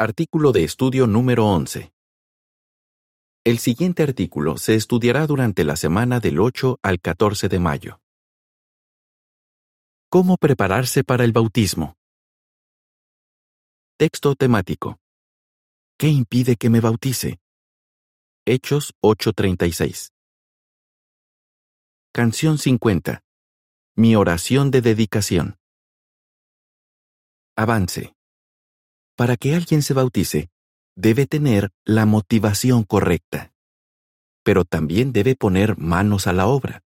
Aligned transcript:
Artículo 0.00 0.52
de 0.52 0.62
estudio 0.62 1.08
número 1.08 1.44
11. 1.46 1.92
El 3.44 3.58
siguiente 3.58 4.04
artículo 4.04 4.56
se 4.56 4.76
estudiará 4.76 5.26
durante 5.26 5.64
la 5.64 5.74
semana 5.74 6.20
del 6.20 6.38
8 6.38 6.78
al 6.84 7.00
14 7.00 7.48
de 7.48 7.58
mayo. 7.58 8.00
¿Cómo 10.08 10.36
prepararse 10.36 11.02
para 11.02 11.24
el 11.24 11.32
bautismo? 11.32 11.96
Texto 13.96 14.36
temático. 14.36 15.00
¿Qué 15.98 16.06
impide 16.06 16.54
que 16.54 16.70
me 16.70 16.78
bautice? 16.78 17.40
Hechos 18.46 18.94
8:36. 19.02 20.12
Canción 22.12 22.58
50. 22.58 23.24
Mi 23.96 24.14
oración 24.14 24.70
de 24.70 24.80
dedicación. 24.80 25.56
Avance. 27.56 28.14
Para 29.18 29.36
que 29.36 29.56
alguien 29.56 29.82
se 29.82 29.94
bautice, 29.94 30.48
debe 30.94 31.26
tener 31.26 31.72
la 31.84 32.06
motivación 32.06 32.84
correcta. 32.84 33.52
Pero 34.44 34.64
también 34.64 35.12
debe 35.12 35.34
poner 35.34 35.76
manos 35.76 36.28
a 36.28 36.32
la 36.32 36.46
obra. 36.46 36.84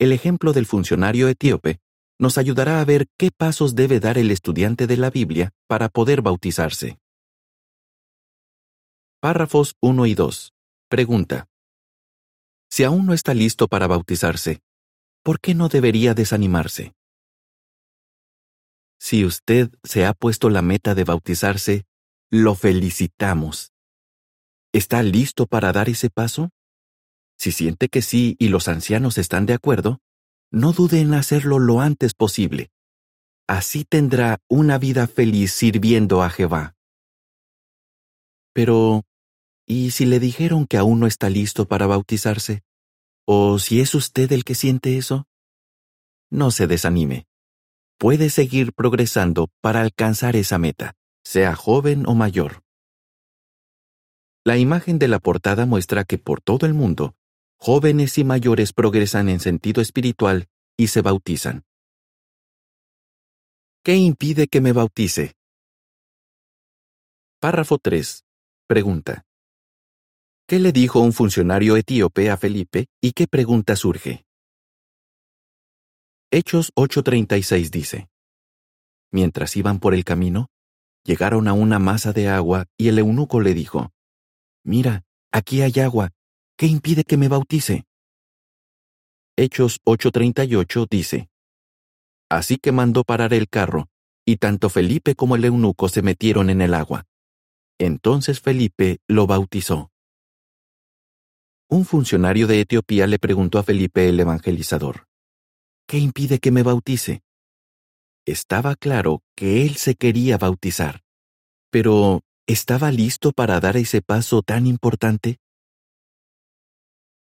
El 0.00 0.10
ejemplo 0.10 0.52
del 0.52 0.66
funcionario 0.66 1.28
etíope 1.28 1.78
nos 2.18 2.36
ayudará 2.36 2.80
a 2.80 2.84
ver 2.84 3.06
qué 3.16 3.30
pasos 3.30 3.76
debe 3.76 4.00
dar 4.00 4.18
el 4.18 4.32
estudiante 4.32 4.88
de 4.88 4.96
la 4.96 5.10
Biblia 5.10 5.52
para 5.68 5.88
poder 5.88 6.20
bautizarse. 6.20 6.98
Párrafos 9.20 9.76
1 9.80 10.06
y 10.06 10.14
2. 10.16 10.52
Pregunta. 10.88 11.46
Si 12.68 12.82
aún 12.82 13.06
no 13.06 13.14
está 13.14 13.34
listo 13.34 13.68
para 13.68 13.86
bautizarse, 13.86 14.62
¿por 15.22 15.38
qué 15.38 15.54
no 15.54 15.68
debería 15.68 16.12
desanimarse? 16.12 16.92
Si 19.04 19.22
usted 19.26 19.70
se 19.82 20.06
ha 20.06 20.14
puesto 20.14 20.48
la 20.48 20.62
meta 20.62 20.94
de 20.94 21.04
bautizarse, 21.04 21.84
lo 22.30 22.54
felicitamos. 22.54 23.74
¿Está 24.72 25.02
listo 25.02 25.46
para 25.46 25.72
dar 25.72 25.90
ese 25.90 26.08
paso? 26.08 26.48
Si 27.36 27.52
siente 27.52 27.90
que 27.90 28.00
sí 28.00 28.34
y 28.38 28.48
los 28.48 28.66
ancianos 28.66 29.18
están 29.18 29.44
de 29.44 29.52
acuerdo, 29.52 29.98
no 30.50 30.72
dude 30.72 31.00
en 31.00 31.12
hacerlo 31.12 31.58
lo 31.58 31.82
antes 31.82 32.14
posible. 32.14 32.70
Así 33.46 33.84
tendrá 33.84 34.38
una 34.48 34.78
vida 34.78 35.06
feliz 35.06 35.52
sirviendo 35.52 36.22
a 36.22 36.30
Jehová. 36.30 36.74
Pero, 38.54 39.02
¿y 39.66 39.90
si 39.90 40.06
le 40.06 40.18
dijeron 40.18 40.66
que 40.66 40.78
aún 40.78 41.00
no 41.00 41.06
está 41.06 41.28
listo 41.28 41.68
para 41.68 41.86
bautizarse? 41.86 42.62
¿O 43.26 43.58
si 43.58 43.82
es 43.82 43.94
usted 43.94 44.32
el 44.32 44.44
que 44.44 44.54
siente 44.54 44.96
eso? 44.96 45.26
No 46.30 46.50
se 46.50 46.66
desanime 46.66 47.26
puede 47.98 48.30
seguir 48.30 48.72
progresando 48.72 49.48
para 49.60 49.80
alcanzar 49.80 50.36
esa 50.36 50.58
meta, 50.58 50.94
sea 51.24 51.54
joven 51.54 52.06
o 52.06 52.14
mayor. 52.14 52.62
La 54.44 54.58
imagen 54.58 54.98
de 54.98 55.08
la 55.08 55.20
portada 55.20 55.64
muestra 55.64 56.04
que 56.04 56.18
por 56.18 56.40
todo 56.40 56.66
el 56.66 56.74
mundo, 56.74 57.14
jóvenes 57.56 58.18
y 58.18 58.24
mayores 58.24 58.72
progresan 58.72 59.28
en 59.28 59.40
sentido 59.40 59.80
espiritual 59.80 60.48
y 60.76 60.88
se 60.88 61.00
bautizan. 61.00 61.64
¿Qué 63.82 63.96
impide 63.96 64.48
que 64.48 64.60
me 64.60 64.72
bautice? 64.72 65.34
Párrafo 67.40 67.78
3. 67.78 68.24
Pregunta. 68.66 69.24
¿Qué 70.46 70.58
le 70.58 70.72
dijo 70.72 71.00
un 71.00 71.12
funcionario 71.12 71.76
etíope 71.76 72.30
a 72.30 72.36
Felipe 72.36 72.86
y 73.00 73.12
qué 73.12 73.26
pregunta 73.26 73.76
surge? 73.76 74.24
Hechos 76.36 76.72
8:36 76.74 77.70
dice, 77.70 78.08
Mientras 79.12 79.56
iban 79.56 79.78
por 79.78 79.94
el 79.94 80.02
camino, 80.02 80.48
llegaron 81.04 81.46
a 81.46 81.52
una 81.52 81.78
masa 81.78 82.12
de 82.12 82.28
agua 82.28 82.66
y 82.76 82.88
el 82.88 82.98
eunuco 82.98 83.40
le 83.40 83.54
dijo, 83.54 83.92
Mira, 84.64 85.04
aquí 85.30 85.62
hay 85.62 85.78
agua, 85.78 86.10
¿qué 86.58 86.66
impide 86.66 87.04
que 87.04 87.16
me 87.16 87.28
bautice? 87.28 87.84
Hechos 89.36 89.78
8:38 89.84 90.88
dice, 90.90 91.28
Así 92.28 92.56
que 92.56 92.72
mandó 92.72 93.04
parar 93.04 93.32
el 93.32 93.48
carro, 93.48 93.86
y 94.26 94.38
tanto 94.38 94.70
Felipe 94.70 95.14
como 95.14 95.36
el 95.36 95.44
eunuco 95.44 95.88
se 95.88 96.02
metieron 96.02 96.50
en 96.50 96.62
el 96.62 96.74
agua. 96.74 97.04
Entonces 97.78 98.40
Felipe 98.40 98.98
lo 99.06 99.28
bautizó. 99.28 99.92
Un 101.68 101.84
funcionario 101.84 102.48
de 102.48 102.58
Etiopía 102.58 103.06
le 103.06 103.20
preguntó 103.20 103.60
a 103.60 103.62
Felipe 103.62 104.08
el 104.08 104.18
evangelizador, 104.18 105.06
¿Qué 105.86 105.98
impide 105.98 106.38
que 106.38 106.50
me 106.50 106.62
bautice? 106.62 107.22
Estaba 108.26 108.74
claro 108.74 109.22
que 109.36 109.66
él 109.66 109.76
se 109.76 109.96
quería 109.96 110.38
bautizar, 110.38 111.02
pero 111.70 112.22
¿estaba 112.46 112.90
listo 112.90 113.32
para 113.32 113.60
dar 113.60 113.76
ese 113.76 114.00
paso 114.00 114.40
tan 114.40 114.66
importante? 114.66 115.36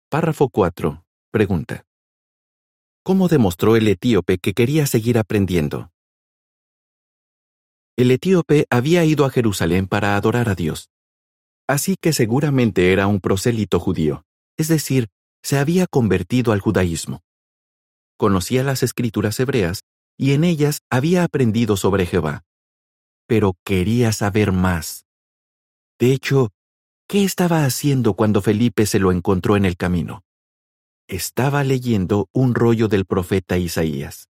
Párrafo 0.10 0.50
4. 0.50 1.06
Pregunta. 1.32 1.86
¿Cómo 3.04 3.30
demostró 3.30 3.78
el 3.78 3.88
etíope 3.88 4.40
que 4.40 4.54
quería 4.54 4.86
seguir 4.88 5.18
aprendiendo? 5.18 5.92
El 7.96 8.12
etíope 8.12 8.66
había 8.70 9.06
ido 9.06 9.24
a 9.24 9.30
Jerusalén 9.30 9.88
para 9.88 10.18
adorar 10.18 10.50
a 10.50 10.56
Dios, 10.56 10.90
así 11.66 11.96
que 12.00 12.12
seguramente 12.12 12.92
era 12.92 13.08
un 13.08 13.22
prosélito 13.22 13.80
judío, 13.80 14.26
es 14.58 14.68
decir, 14.68 15.08
se 15.44 15.58
había 15.58 15.88
convertido 15.88 16.52
al 16.52 16.60
judaísmo 16.60 17.24
conocía 18.20 18.64
las 18.64 18.84
escrituras 18.84 19.40
hebreas 19.40 19.86
y 20.18 20.34
en 20.34 20.44
ellas 20.44 20.82
había 20.90 21.24
aprendido 21.24 21.78
sobre 21.78 22.06
Jehová. 22.06 22.44
Pero 23.26 23.56
quería 23.64 24.12
saber 24.12 24.52
más. 24.52 25.06
De 25.98 26.12
hecho, 26.12 26.50
¿qué 27.08 27.24
estaba 27.24 27.64
haciendo 27.64 28.16
cuando 28.16 28.42
Felipe 28.42 28.86
se 28.86 29.00
lo 29.00 29.14
encontró 29.14 29.56
en 29.56 29.64
el 29.64 29.78
camino? 29.78 30.24
Estaba 31.08 31.64
leyendo 31.64 32.28
un 32.34 32.56
rollo 32.56 32.90
del 32.90 33.06
profeta 33.06 33.58
Isaías. 33.58 34.28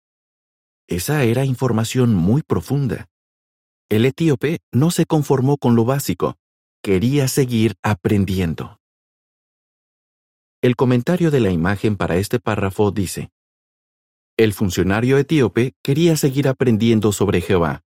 Esa 0.87 1.25
era 1.25 1.47
información 1.47 2.15
muy 2.15 2.43
profunda. 2.43 3.09
El 3.89 4.05
etíope 4.05 4.59
no 4.71 4.91
se 4.91 5.07
conformó 5.07 5.57
con 5.57 5.77
lo 5.77 5.87
básico, 5.87 6.37
quería 6.83 7.27
seguir 7.27 7.77
aprendiendo. 7.83 8.81
El 10.61 10.77
comentario 10.77 11.31
de 11.31 11.41
la 11.41 11.51
imagen 11.51 11.97
para 11.97 12.17
este 12.17 12.39
párrafo 12.39 12.91
dice, 12.91 13.31
el 14.39 14.53
funcionario 14.53 15.19
etíope 15.19 15.75
quería 15.83 16.17
seguir 16.17 16.47
aprendiendo 16.47 17.11
sobre 17.11 17.41
Jehová. 17.41 17.83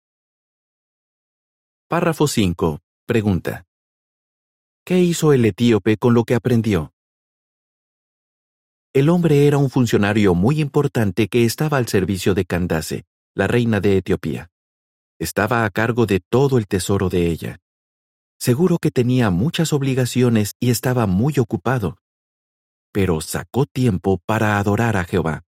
Párrafo 1.90 2.26
5. 2.26 2.80
Pregunta. 3.06 3.66
¿Qué 4.86 5.00
hizo 5.00 5.34
el 5.34 5.44
etíope 5.44 5.98
con 5.98 6.14
lo 6.14 6.24
que 6.24 6.36
aprendió? 6.36 6.94
El 8.94 9.10
hombre 9.10 9.46
era 9.46 9.58
un 9.58 9.70
funcionario 9.70 10.36
muy 10.36 10.62
importante 10.62 11.28
que 11.28 11.44
estaba 11.44 11.78
al 11.78 11.90
servicio 11.90 12.34
de 12.34 12.46
Candace, 12.46 13.04
la 13.36 13.48
reina 13.48 13.82
de 13.82 13.98
Etiopía. 13.98 14.50
Estaba 15.20 15.66
a 15.66 15.70
cargo 15.70 16.06
de 16.06 16.22
todo 16.22 16.58
el 16.58 16.68
tesoro 16.68 17.10
de 17.10 17.28
ella. 17.28 17.60
Seguro 18.40 18.78
que 18.78 18.90
tenía 18.90 19.32
muchas 19.32 19.74
obligaciones 19.74 20.54
y 20.62 20.70
estaba 20.70 21.08
muy 21.08 21.40
ocupado. 21.40 21.98
Pero 22.94 23.20
sacó 23.20 23.66
tiempo 23.66 24.22
para 24.26 24.60
adorar 24.60 24.96
a 24.96 25.04
Jehová 25.04 25.44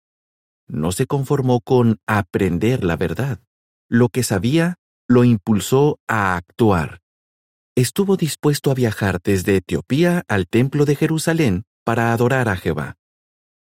no 0.69 0.93
se 0.93 1.07
conformó 1.07 1.61
con 1.61 1.99
aprender 2.07 2.85
la 2.85 2.97
verdad. 2.97 3.41
Lo 3.89 4.09
que 4.09 4.23
sabía 4.23 4.77
lo 5.09 5.25
impulsó 5.25 5.99
a 6.09 6.37
actuar. 6.37 7.01
Estuvo 7.77 8.17
dispuesto 8.17 8.71
a 8.71 8.75
viajar 8.75 9.21
desde 9.23 9.57
Etiopía 9.57 10.25
al 10.29 10.49
templo 10.49 10.85
de 10.85 10.97
Jerusalén 10.97 11.65
para 11.85 12.13
adorar 12.13 12.49
a 12.49 12.57
Jehová. 12.57 12.97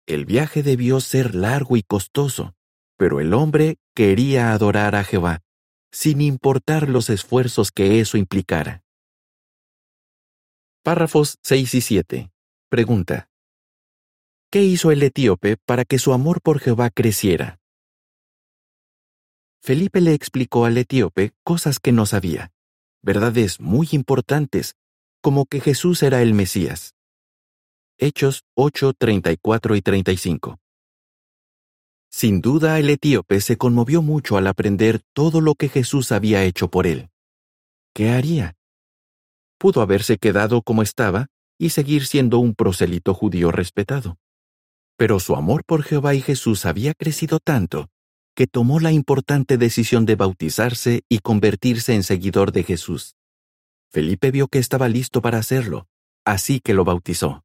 El 0.06 0.26
viaje 0.26 0.64
debió 0.64 1.00
ser 1.00 1.34
largo 1.34 1.78
y 1.78 1.84
costoso, 1.84 2.54
pero 2.98 3.20
el 3.20 3.34
hombre 3.34 3.78
quería 3.96 4.52
adorar 4.52 4.96
a 4.96 5.04
Jehová, 5.04 5.42
sin 5.92 6.22
importar 6.22 6.90
los 6.90 7.10
esfuerzos 7.10 7.72
que 7.72 8.00
eso 8.00 8.18
implicara. 8.18 8.84
Párrafos 10.84 11.38
6 11.44 11.76
y 11.76 11.82
7. 11.82 12.32
Pregunta. 12.70 13.31
¿Qué 14.54 14.66
hizo 14.66 14.92
el 14.92 15.02
etíope 15.02 15.56
para 15.56 15.86
que 15.86 15.98
su 15.98 16.12
amor 16.12 16.42
por 16.42 16.60
Jehová 16.60 16.90
creciera? 16.90 17.62
Felipe 19.62 20.02
le 20.02 20.14
explicó 20.14 20.66
al 20.66 20.78
etíope 20.78 21.32
cosas 21.46 21.80
que 21.80 21.94
no 21.94 22.06
sabía, 22.06 22.52
verdades 23.02 23.62
muy 23.62 23.88
importantes, 23.94 24.76
como 25.22 25.46
que 25.46 25.62
Jesús 25.62 26.04
era 26.04 26.22
el 26.22 26.34
Mesías. 26.34 26.96
Hechos 27.98 28.44
8, 28.56 28.92
34 28.98 29.78
y 29.78 29.82
35. 29.82 30.60
Sin 32.10 32.42
duda 32.42 32.78
el 32.78 32.90
etíope 32.90 33.40
se 33.40 33.56
conmovió 33.56 34.02
mucho 34.02 34.36
al 34.36 34.48
aprender 34.48 35.00
todo 35.14 35.40
lo 35.40 35.56
que 35.56 35.70
Jesús 35.70 36.12
había 36.12 36.44
hecho 36.44 36.70
por 36.70 36.88
él. 36.88 37.10
¿Qué 37.94 38.10
haría? 38.10 38.58
Pudo 39.58 39.80
haberse 39.80 40.18
quedado 40.18 40.62
como 40.62 40.82
estaba 40.82 41.28
y 41.58 41.70
seguir 41.70 42.06
siendo 42.06 42.40
un 42.40 42.54
prosélito 42.54 43.14
judío 43.14 43.50
respetado. 43.54 44.18
Pero 45.02 45.20
su 45.20 45.36
amor 45.36 45.64
por 45.66 45.82
Jehová 45.82 46.14
y 46.14 46.22
Jesús 46.22 46.64
había 46.68 46.94
crecido 46.94 47.40
tanto 47.40 47.90
que 48.36 48.46
tomó 48.46 48.80
la 48.80 48.92
importante 48.92 49.58
decisión 49.58 50.06
de 50.06 50.16
bautizarse 50.16 51.02
y 51.10 51.22
convertirse 51.22 51.96
en 51.96 52.04
seguidor 52.04 52.52
de 52.52 52.62
Jesús. 52.62 53.16
Felipe 53.90 54.30
vio 54.30 54.48
que 54.48 54.60
estaba 54.60 54.88
listo 54.90 55.20
para 55.24 55.40
hacerlo, 55.40 55.88
así 56.24 56.60
que 56.60 56.76
lo 56.76 56.86
bautizó. 56.86 57.44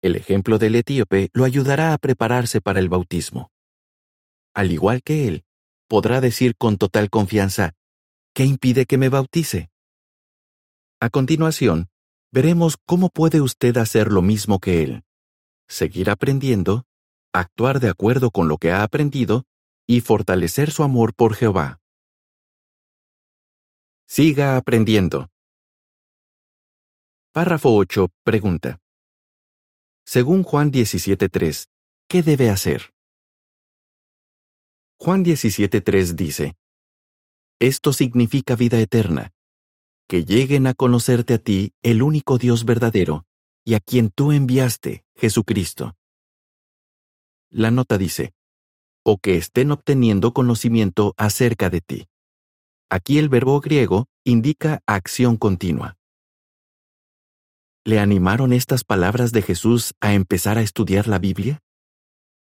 El 0.00 0.14
ejemplo 0.14 0.58
del 0.58 0.76
etíope 0.76 1.30
lo 1.32 1.42
ayudará 1.42 1.92
a 1.92 1.98
prepararse 1.98 2.60
para 2.60 2.78
el 2.78 2.88
bautismo. 2.88 3.50
Al 4.54 4.70
igual 4.70 5.02
que 5.02 5.26
él, 5.26 5.44
podrá 5.88 6.20
decir 6.20 6.54
con 6.56 6.76
total 6.78 7.10
confianza, 7.10 7.72
¿qué 8.32 8.44
impide 8.44 8.86
que 8.86 8.96
me 8.96 9.08
bautice? 9.08 9.70
A 11.00 11.10
continuación, 11.10 11.88
veremos 12.30 12.76
cómo 12.86 13.08
puede 13.08 13.40
usted 13.40 13.76
hacer 13.76 14.12
lo 14.12 14.22
mismo 14.22 14.60
que 14.60 14.84
él. 14.84 15.04
Seguir 15.68 16.10
aprendiendo, 16.10 16.84
actuar 17.32 17.80
de 17.80 17.88
acuerdo 17.88 18.30
con 18.30 18.48
lo 18.48 18.58
que 18.58 18.70
ha 18.70 18.82
aprendido 18.82 19.44
y 19.86 20.00
fortalecer 20.00 20.70
su 20.70 20.82
amor 20.82 21.14
por 21.14 21.34
Jehová. 21.34 21.80
Siga 24.06 24.56
aprendiendo. 24.56 25.28
Párrafo 27.32 27.74
8. 27.74 28.08
Pregunta. 28.22 28.78
Según 30.06 30.42
Juan 30.42 30.70
17.3, 30.70 31.68
¿qué 32.08 32.22
debe 32.22 32.50
hacer? 32.50 32.94
Juan 34.98 35.24
17.3 35.24 36.14
dice, 36.14 36.56
Esto 37.58 37.92
significa 37.92 38.54
vida 38.54 38.78
eterna, 38.78 39.32
que 40.06 40.24
lleguen 40.24 40.66
a 40.66 40.74
conocerte 40.74 41.34
a 41.34 41.38
ti, 41.38 41.72
el 41.82 42.02
único 42.02 42.38
Dios 42.38 42.64
verdadero, 42.64 43.26
y 43.64 43.74
a 43.74 43.80
quien 43.80 44.10
tú 44.10 44.32
enviaste, 44.32 45.04
Jesucristo. 45.16 45.96
La 47.50 47.70
nota 47.70 47.98
dice, 47.98 48.34
o 49.04 49.18
que 49.18 49.36
estén 49.36 49.70
obteniendo 49.70 50.32
conocimiento 50.32 51.14
acerca 51.16 51.70
de 51.70 51.80
ti. 51.80 52.08
Aquí 52.90 53.18
el 53.18 53.28
verbo 53.28 53.60
griego 53.60 54.06
indica 54.24 54.80
acción 54.86 55.36
continua. 55.36 55.96
¿Le 57.84 57.98
animaron 57.98 58.52
estas 58.52 58.84
palabras 58.84 59.32
de 59.32 59.42
Jesús 59.42 59.94
a 60.00 60.14
empezar 60.14 60.58
a 60.58 60.62
estudiar 60.62 61.06
la 61.06 61.18
Biblia? 61.18 61.60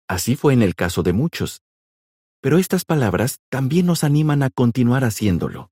Así 0.07 0.35
fue 0.35 0.53
en 0.53 0.61
el 0.61 0.75
caso 0.75 1.03
de 1.03 1.13
muchos. 1.13 1.61
Pero 2.41 2.57
estas 2.57 2.85
palabras 2.85 3.39
también 3.49 3.85
nos 3.85 4.03
animan 4.03 4.41
a 4.41 4.49
continuar 4.49 5.03
haciéndolo. 5.03 5.69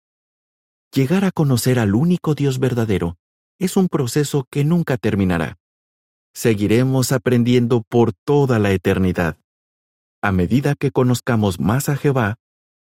Llegar 0.91 1.23
a 1.23 1.31
conocer 1.31 1.79
al 1.79 1.95
único 1.95 2.35
Dios 2.35 2.59
verdadero 2.59 3.17
es 3.59 3.77
un 3.77 3.87
proceso 3.87 4.45
que 4.49 4.63
nunca 4.63 4.97
terminará. 4.97 5.57
Seguiremos 6.33 7.11
aprendiendo 7.11 7.83
por 7.87 8.13
toda 8.13 8.59
la 8.59 8.71
eternidad. 8.71 9.37
A 10.21 10.31
medida 10.31 10.75
que 10.75 10.91
conozcamos 10.91 11.59
más 11.59 11.87
a 11.87 11.95
Jehová, 11.95 12.35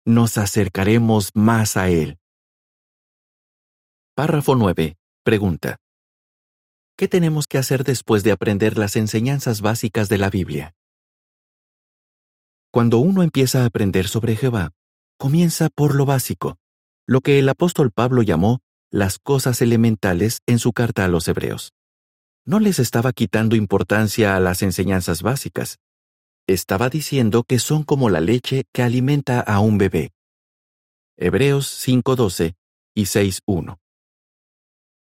nos 0.06 0.38
acercaremos 0.38 1.32
más 1.34 1.78
a 1.78 1.90
Él. 1.90 2.20
Párrafo 4.16 4.56
9. 4.56 4.98
Pregunta. 5.24 5.78
¿Qué 6.98 7.08
tenemos 7.08 7.48
que 7.48 7.58
hacer 7.58 7.84
después 7.84 8.24
de 8.24 8.32
aprender 8.32 8.78
las 8.78 8.96
enseñanzas 8.96 9.62
básicas 9.62 10.10
de 10.10 10.18
la 10.18 10.30
Biblia? 10.30 10.76
Cuando 12.72 13.00
uno 13.00 13.24
empieza 13.24 13.64
a 13.64 13.66
aprender 13.66 14.08
sobre 14.08 14.36
Jehová, 14.36 14.72
comienza 15.18 15.70
por 15.70 15.96
lo 15.96 16.06
básico, 16.06 16.58
lo 17.08 17.22
que 17.22 17.40
el 17.40 17.50
apóstol 17.50 17.92
Pablo 17.92 18.22
llamó 18.22 18.60
las 18.92 19.20
cosas 19.20 19.62
elementales 19.62 20.42
en 20.48 20.60
su 20.60 20.74
carta 20.74 21.06
a 21.06 21.08
los 21.08 21.28
hebreos. 21.28 21.74
No 22.46 22.60
les 22.60 22.80
estaba 22.80 23.14
quitando 23.14 23.56
importancia 23.56 24.36
a 24.36 24.40
las 24.40 24.64
enseñanzas 24.64 25.22
básicas. 25.22 25.78
Estaba 26.48 26.90
diciendo 26.90 27.44
que 27.44 27.60
son 27.60 27.84
como 27.84 28.10
la 28.10 28.22
leche 28.22 28.66
que 28.74 28.82
alimenta 28.82 29.40
a 29.40 29.60
un 29.60 29.78
bebé. 29.78 30.12
Hebreos 31.18 31.86
5.12 31.88 32.56
y 32.96 33.04
6.1. 33.04 33.78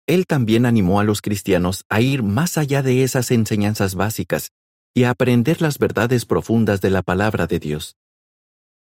Él 0.06 0.26
también 0.26 0.66
animó 0.66 0.98
a 0.98 1.04
los 1.04 1.22
cristianos 1.22 1.84
a 1.88 2.00
ir 2.00 2.24
más 2.24 2.58
allá 2.58 2.82
de 2.82 3.04
esas 3.04 3.30
enseñanzas 3.30 3.94
básicas 3.94 4.50
y 4.92 5.04
a 5.04 5.10
aprender 5.10 5.62
las 5.62 5.78
verdades 5.78 6.26
profundas 6.26 6.80
de 6.80 6.90
la 6.90 7.02
palabra 7.02 7.46
de 7.46 7.60
Dios. 7.60 7.96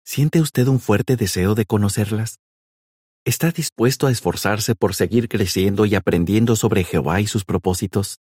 ¿Siente 0.03 0.41
usted 0.41 0.67
un 0.67 0.79
fuerte 0.79 1.17
deseo 1.17 1.53
de 1.53 1.65
conocerlas? 1.65 2.39
¿Está 3.29 3.51
dispuesto 3.51 4.07
a 4.07 4.11
esforzarse 4.11 4.73
por 4.73 4.95
seguir 4.95 5.29
creciendo 5.29 5.85
y 5.85 5.93
aprendiendo 5.93 6.55
sobre 6.55 6.83
Jehová 6.83 7.21
y 7.21 7.27
sus 7.27 7.45
propósitos? 7.45 8.17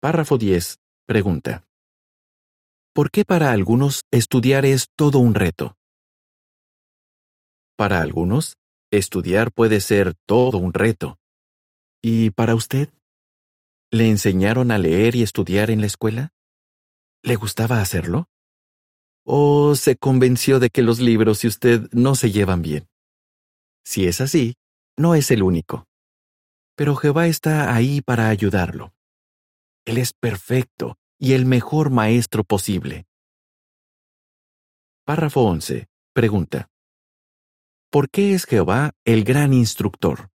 Párrafo 0.00 0.38
10. 0.38 0.78
Pregunta. 1.06 1.66
¿Por 2.94 3.10
qué 3.10 3.26
para 3.26 3.52
algunos 3.52 4.00
estudiar 4.10 4.64
es 4.64 4.86
todo 4.96 5.18
un 5.18 5.34
reto? 5.34 5.76
Para 7.76 8.00
algunos, 8.00 8.56
estudiar 8.90 9.52
puede 9.52 9.82
ser 9.82 10.14
todo 10.26 10.56
un 10.56 10.72
reto. 10.72 11.18
¿Y 12.00 12.30
para 12.30 12.54
usted? 12.54 12.88
¿Le 13.90 14.08
enseñaron 14.08 14.70
a 14.70 14.78
leer 14.78 15.16
y 15.16 15.22
estudiar 15.22 15.68
en 15.68 15.82
la 15.82 15.86
escuela? 15.86 16.30
¿Le 17.22 17.36
gustaba 17.36 17.82
hacerlo? 17.82 18.30
¿O 19.26 19.74
se 19.74 19.96
convenció 19.96 20.58
de 20.60 20.70
que 20.70 20.80
los 20.80 20.98
libros 20.98 21.44
y 21.44 21.48
usted 21.48 21.90
no 21.92 22.14
se 22.14 22.30
llevan 22.30 22.62
bien? 22.62 22.88
Si 23.84 24.06
es 24.06 24.20
así, 24.20 24.54
no 24.96 25.14
es 25.14 25.30
el 25.30 25.42
único. 25.42 25.86
Pero 26.76 26.96
Jehová 26.96 27.26
está 27.26 27.74
ahí 27.74 28.00
para 28.00 28.28
ayudarlo. 28.28 28.94
Él 29.84 29.98
es 29.98 30.12
perfecto 30.12 30.96
y 31.18 31.32
el 31.32 31.46
mejor 31.46 31.90
maestro 31.90 32.44
posible. 32.44 33.06
Párrafo 35.04 35.42
11. 35.42 35.88
Pregunta. 36.12 36.68
¿Por 37.90 38.08
qué 38.08 38.34
es 38.34 38.44
Jehová 38.46 38.92
el 39.04 39.24
gran 39.24 39.52
instructor? 39.52 40.30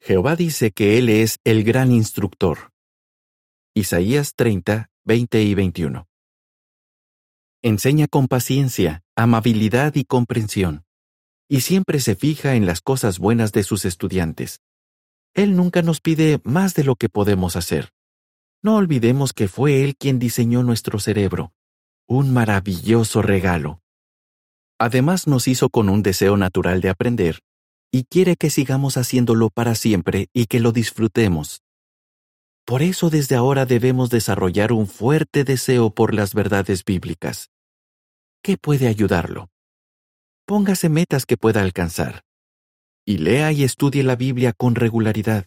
Jehová 0.00 0.36
dice 0.36 0.70
que 0.70 0.96
Él 0.96 1.08
es 1.08 1.38
el 1.44 1.64
gran 1.64 1.92
instructor. 1.92 2.70
Isaías 3.74 4.34
30, 4.34 4.88
20 5.04 5.42
y 5.42 5.54
21. 5.54 6.08
Enseña 7.62 8.06
con 8.06 8.26
paciencia, 8.26 9.02
amabilidad 9.16 9.94
y 9.96 10.04
comprensión 10.04 10.86
y 11.50 11.62
siempre 11.62 11.98
se 11.98 12.14
fija 12.14 12.54
en 12.54 12.64
las 12.64 12.80
cosas 12.80 13.18
buenas 13.18 13.50
de 13.50 13.64
sus 13.64 13.84
estudiantes. 13.84 14.60
Él 15.34 15.56
nunca 15.56 15.82
nos 15.82 16.00
pide 16.00 16.40
más 16.44 16.74
de 16.74 16.84
lo 16.84 16.94
que 16.94 17.08
podemos 17.08 17.56
hacer. 17.56 17.90
No 18.62 18.76
olvidemos 18.76 19.32
que 19.32 19.48
fue 19.48 19.82
Él 19.82 19.96
quien 19.96 20.20
diseñó 20.20 20.62
nuestro 20.62 21.00
cerebro. 21.00 21.52
Un 22.06 22.32
maravilloso 22.32 23.20
regalo. 23.20 23.82
Además 24.78 25.26
nos 25.26 25.48
hizo 25.48 25.70
con 25.70 25.88
un 25.88 26.04
deseo 26.04 26.36
natural 26.36 26.80
de 26.80 26.88
aprender, 26.88 27.40
y 27.90 28.04
quiere 28.04 28.36
que 28.36 28.48
sigamos 28.48 28.96
haciéndolo 28.96 29.50
para 29.50 29.74
siempre 29.74 30.28
y 30.32 30.46
que 30.46 30.60
lo 30.60 30.70
disfrutemos. 30.70 31.62
Por 32.64 32.80
eso 32.80 33.10
desde 33.10 33.34
ahora 33.34 33.66
debemos 33.66 34.08
desarrollar 34.08 34.72
un 34.72 34.86
fuerte 34.86 35.42
deseo 35.42 35.90
por 35.90 36.14
las 36.14 36.32
verdades 36.32 36.84
bíblicas. 36.84 37.50
¿Qué 38.40 38.56
puede 38.56 38.86
ayudarlo? 38.86 39.49
Póngase 40.50 40.88
metas 40.88 41.26
que 41.26 41.36
pueda 41.36 41.62
alcanzar. 41.62 42.24
Y 43.06 43.18
lea 43.18 43.52
y 43.52 43.62
estudie 43.62 44.02
la 44.02 44.16
Biblia 44.16 44.52
con 44.52 44.74
regularidad. 44.74 45.46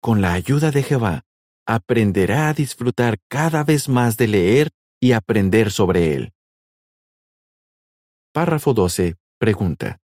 Con 0.00 0.22
la 0.22 0.32
ayuda 0.32 0.70
de 0.70 0.82
Jehová, 0.82 1.26
aprenderá 1.66 2.48
a 2.48 2.54
disfrutar 2.54 3.18
cada 3.28 3.64
vez 3.64 3.90
más 3.90 4.16
de 4.16 4.28
leer 4.28 4.70
y 4.98 5.12
aprender 5.12 5.70
sobre 5.70 6.14
él. 6.14 6.32
Párrafo 8.32 8.72
12. 8.72 9.16
Pregunta. 9.36 9.98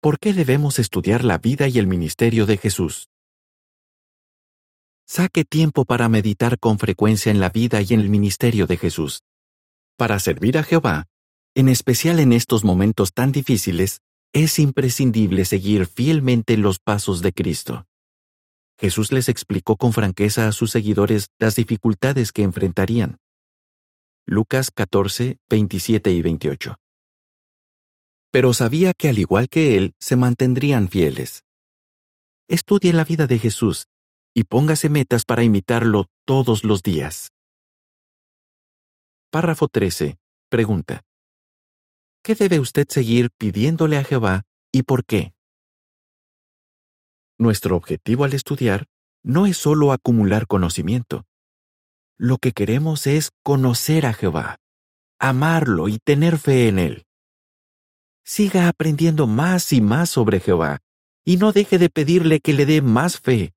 ¿Por 0.00 0.20
qué 0.20 0.32
debemos 0.32 0.78
estudiar 0.78 1.24
la 1.24 1.38
vida 1.38 1.66
y 1.66 1.80
el 1.80 1.88
ministerio 1.88 2.46
de 2.46 2.56
Jesús? 2.56 3.08
Saque 5.08 5.44
tiempo 5.44 5.86
para 5.86 6.08
meditar 6.08 6.56
con 6.60 6.78
frecuencia 6.78 7.32
en 7.32 7.40
la 7.40 7.48
vida 7.48 7.80
y 7.80 7.94
en 7.94 7.98
el 7.98 8.10
ministerio 8.10 8.68
de 8.68 8.76
Jesús. 8.76 9.24
Para 9.96 10.20
servir 10.20 10.56
a 10.56 10.62
Jehová, 10.62 11.08
en 11.54 11.68
especial 11.68 12.18
en 12.18 12.32
estos 12.32 12.64
momentos 12.64 13.12
tan 13.12 13.30
difíciles, 13.32 14.00
es 14.32 14.58
imprescindible 14.58 15.44
seguir 15.44 15.86
fielmente 15.86 16.56
los 16.56 16.78
pasos 16.78 17.20
de 17.20 17.32
Cristo. 17.32 17.86
Jesús 18.78 19.12
les 19.12 19.28
explicó 19.28 19.76
con 19.76 19.92
franqueza 19.92 20.48
a 20.48 20.52
sus 20.52 20.70
seguidores 20.70 21.28
las 21.38 21.54
dificultades 21.54 22.32
que 22.32 22.42
enfrentarían. 22.42 23.18
Lucas 24.26 24.70
14, 24.70 25.36
27 25.50 26.10
y 26.10 26.22
28. 26.22 26.76
Pero 28.30 28.54
sabía 28.54 28.94
que 28.94 29.10
al 29.10 29.18
igual 29.18 29.48
que 29.48 29.76
Él, 29.76 29.94
se 30.00 30.16
mantendrían 30.16 30.88
fieles. 30.88 31.44
Estudie 32.48 32.92
la 32.92 33.04
vida 33.04 33.26
de 33.26 33.38
Jesús 33.38 33.88
y 34.34 34.44
póngase 34.44 34.88
metas 34.88 35.24
para 35.24 35.44
imitarlo 35.44 36.06
todos 36.24 36.64
los 36.64 36.82
días. 36.82 37.30
Párrafo 39.30 39.68
13. 39.68 40.16
Pregunta. 40.48 41.02
¿Qué 42.24 42.36
debe 42.36 42.60
usted 42.60 42.86
seguir 42.88 43.30
pidiéndole 43.36 43.98
a 43.98 44.04
Jehová 44.04 44.44
y 44.70 44.84
por 44.84 45.04
qué? 45.04 45.34
Nuestro 47.36 47.76
objetivo 47.76 48.22
al 48.22 48.32
estudiar 48.32 48.86
no 49.24 49.46
es 49.46 49.56
solo 49.56 49.90
acumular 49.90 50.46
conocimiento. 50.46 51.24
Lo 52.16 52.38
que 52.38 52.52
queremos 52.52 53.08
es 53.08 53.30
conocer 53.42 54.06
a 54.06 54.12
Jehová, 54.12 54.58
amarlo 55.18 55.88
y 55.88 55.98
tener 55.98 56.38
fe 56.38 56.68
en 56.68 56.78
Él. 56.78 57.06
siga 58.24 58.68
aprendiendo 58.68 59.26
más 59.26 59.72
y 59.72 59.80
más 59.80 60.08
sobre 60.08 60.38
Jehová, 60.38 60.78
y 61.24 61.38
no 61.38 61.50
deje 61.50 61.78
de 61.78 61.90
pedirle 61.90 62.38
que 62.38 62.52
le 62.52 62.66
dé 62.66 62.82
más 62.82 63.18
fe. 63.18 63.52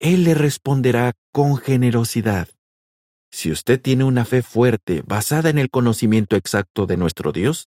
Él 0.00 0.24
le 0.24 0.34
responderá 0.34 1.12
con 1.30 1.56
generosidad. 1.56 2.48
Si 3.30 3.52
usted 3.52 3.80
tiene 3.80 4.02
una 4.02 4.24
fe 4.24 4.42
fuerte 4.42 5.02
basada 5.06 5.50
en 5.50 5.58
el 5.58 5.70
conocimiento 5.70 6.34
exacto 6.34 6.86
de 6.86 6.96
nuestro 6.96 7.30
Dios, 7.30 7.68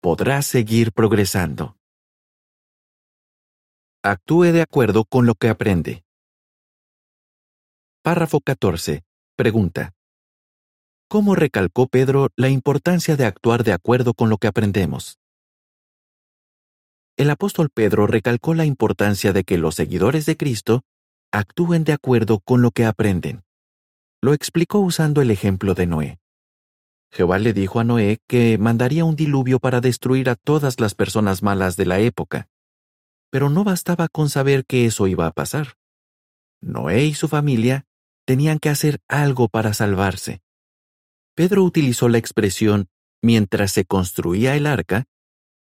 podrá 0.00 0.42
seguir 0.42 0.92
progresando. 0.92 1.76
Actúe 4.02 4.52
de 4.52 4.62
acuerdo 4.62 5.04
con 5.04 5.26
lo 5.26 5.34
que 5.34 5.48
aprende. 5.48 6.04
Párrafo 8.02 8.40
14. 8.40 9.02
Pregunta. 9.36 9.92
¿Cómo 11.08 11.34
recalcó 11.34 11.88
Pedro 11.88 12.28
la 12.36 12.48
importancia 12.48 13.16
de 13.16 13.26
actuar 13.26 13.64
de 13.64 13.72
acuerdo 13.72 14.14
con 14.14 14.28
lo 14.28 14.38
que 14.38 14.46
aprendemos? 14.46 15.18
El 17.16 17.30
apóstol 17.30 17.70
Pedro 17.72 18.06
recalcó 18.06 18.54
la 18.54 18.64
importancia 18.64 19.32
de 19.32 19.44
que 19.44 19.56
los 19.56 19.74
seguidores 19.74 20.26
de 20.26 20.36
Cristo 20.36 20.82
actúen 21.32 21.84
de 21.84 21.94
acuerdo 21.94 22.40
con 22.40 22.62
lo 22.62 22.70
que 22.70 22.84
aprenden. 22.84 23.42
Lo 24.22 24.34
explicó 24.34 24.78
usando 24.80 25.20
el 25.22 25.30
ejemplo 25.30 25.74
de 25.74 25.86
Noé. 25.86 26.18
Jehová 27.10 27.38
le 27.38 27.52
dijo 27.52 27.80
a 27.80 27.84
Noé 27.84 28.18
que 28.26 28.58
mandaría 28.58 29.04
un 29.04 29.16
diluvio 29.16 29.58
para 29.58 29.80
destruir 29.80 30.28
a 30.28 30.34
todas 30.34 30.80
las 30.80 30.94
personas 30.94 31.42
malas 31.42 31.76
de 31.76 31.86
la 31.86 31.98
época. 32.00 32.48
Pero 33.30 33.50
no 33.50 33.64
bastaba 33.64 34.08
con 34.08 34.28
saber 34.28 34.64
que 34.66 34.86
eso 34.86 35.06
iba 35.06 35.26
a 35.26 35.32
pasar. 35.32 35.76
Noé 36.60 37.04
y 37.04 37.14
su 37.14 37.28
familia 37.28 37.86
tenían 38.24 38.58
que 38.58 38.68
hacer 38.68 39.00
algo 39.08 39.48
para 39.48 39.72
salvarse. 39.72 40.42
Pedro 41.34 41.62
utilizó 41.62 42.08
la 42.08 42.18
expresión 42.18 42.88
mientras 43.22 43.72
se 43.72 43.84
construía 43.84 44.56
el 44.56 44.66
arca 44.66 45.04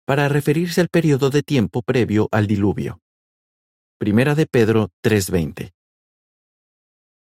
para 0.04 0.28
referirse 0.28 0.80
al 0.80 0.88
periodo 0.88 1.30
de 1.30 1.42
tiempo 1.42 1.82
previo 1.82 2.28
al 2.32 2.46
diluvio. 2.46 3.00
Primera 3.98 4.34
de 4.34 4.46
Pedro 4.46 4.90
3:20. 5.02 5.72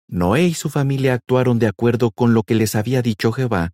Noé 0.08 0.44
y 0.44 0.54
su 0.54 0.68
familia 0.68 1.14
actuaron 1.14 1.58
de 1.58 1.68
acuerdo 1.68 2.10
con 2.10 2.34
lo 2.34 2.42
que 2.42 2.54
les 2.54 2.74
había 2.74 3.02
dicho 3.02 3.32
Jehová 3.32 3.72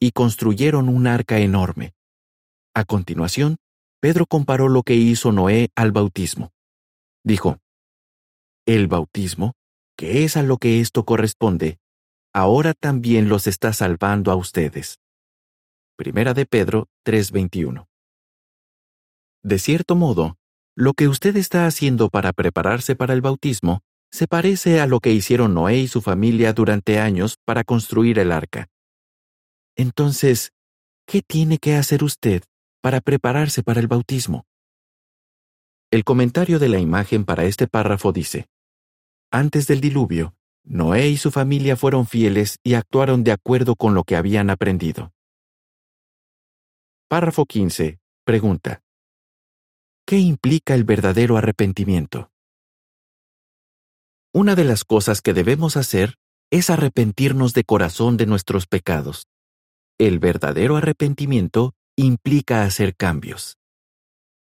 y 0.00 0.12
construyeron 0.12 0.88
un 0.88 1.06
arca 1.06 1.38
enorme. 1.38 1.94
A 2.74 2.84
continuación, 2.84 3.56
Pedro 4.00 4.26
comparó 4.26 4.68
lo 4.68 4.82
que 4.82 4.94
hizo 4.94 5.32
Noé 5.32 5.70
al 5.74 5.92
bautismo. 5.92 6.52
Dijo, 7.24 7.58
El 8.66 8.86
bautismo, 8.86 9.54
que 9.96 10.24
es 10.24 10.36
a 10.36 10.42
lo 10.42 10.58
que 10.58 10.80
esto 10.80 11.04
corresponde, 11.04 11.78
ahora 12.32 12.74
también 12.74 13.28
los 13.28 13.46
está 13.46 13.72
salvando 13.72 14.30
a 14.30 14.36
ustedes. 14.36 15.00
Primera 15.96 16.34
de 16.34 16.46
Pedro 16.46 16.86
3:21. 17.04 17.88
De 19.42 19.58
cierto 19.58 19.96
modo, 19.96 20.36
lo 20.76 20.92
que 20.92 21.08
usted 21.08 21.36
está 21.36 21.66
haciendo 21.66 22.08
para 22.08 22.32
prepararse 22.32 22.94
para 22.94 23.14
el 23.14 23.20
bautismo 23.20 23.80
se 24.12 24.28
parece 24.28 24.80
a 24.80 24.86
lo 24.86 25.00
que 25.00 25.12
hicieron 25.12 25.54
Noé 25.54 25.78
y 25.78 25.88
su 25.88 26.00
familia 26.00 26.52
durante 26.52 27.00
años 27.00 27.36
para 27.44 27.64
construir 27.64 28.20
el 28.20 28.30
arca. 28.30 28.68
Entonces, 29.78 30.52
¿qué 31.06 31.22
tiene 31.22 31.58
que 31.58 31.76
hacer 31.76 32.02
usted 32.02 32.42
para 32.82 33.00
prepararse 33.00 33.62
para 33.62 33.78
el 33.78 33.86
bautismo? 33.86 34.44
El 35.92 36.02
comentario 36.02 36.58
de 36.58 36.68
la 36.68 36.80
imagen 36.80 37.24
para 37.24 37.44
este 37.44 37.68
párrafo 37.68 38.12
dice, 38.12 38.48
Antes 39.30 39.68
del 39.68 39.80
diluvio, 39.80 40.34
Noé 40.64 41.08
y 41.08 41.16
su 41.16 41.30
familia 41.30 41.76
fueron 41.76 42.08
fieles 42.08 42.58
y 42.64 42.74
actuaron 42.74 43.22
de 43.22 43.30
acuerdo 43.30 43.76
con 43.76 43.94
lo 43.94 44.02
que 44.02 44.16
habían 44.16 44.50
aprendido. 44.50 45.12
Párrafo 47.08 47.46
15. 47.46 48.00
Pregunta. 48.24 48.82
¿Qué 50.04 50.18
implica 50.18 50.74
el 50.74 50.82
verdadero 50.82 51.36
arrepentimiento? 51.36 52.32
Una 54.34 54.56
de 54.56 54.64
las 54.64 54.84
cosas 54.84 55.22
que 55.22 55.34
debemos 55.34 55.76
hacer 55.76 56.16
es 56.50 56.68
arrepentirnos 56.68 57.54
de 57.54 57.62
corazón 57.62 58.16
de 58.16 58.26
nuestros 58.26 58.66
pecados. 58.66 59.28
El 59.98 60.20
verdadero 60.20 60.76
arrepentimiento 60.76 61.74
implica 61.96 62.62
hacer 62.62 62.94
cambios. 62.94 63.58